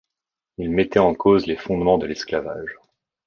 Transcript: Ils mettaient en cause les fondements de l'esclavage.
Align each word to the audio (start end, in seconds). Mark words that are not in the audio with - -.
Ils 0.57 0.71
mettaient 0.71 0.97
en 0.97 1.13
cause 1.13 1.45
les 1.45 1.55
fondements 1.57 1.99
de 1.99 2.07
l'esclavage. 2.07 2.75